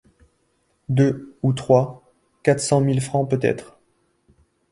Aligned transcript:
Deux, 0.89 1.37
ou 1.43 1.53
trois, 1.53 2.11
quatre 2.41 2.59
cent 2.59 2.81
mille 2.81 3.01
francs 3.01 3.29
peut-être! 3.29 3.77